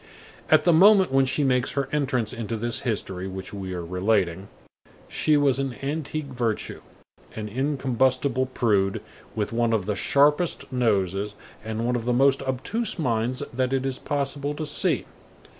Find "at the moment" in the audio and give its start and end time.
0.49-1.11